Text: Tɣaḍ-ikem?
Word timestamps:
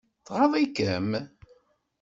Tɣaḍ-ikem? 0.27 1.09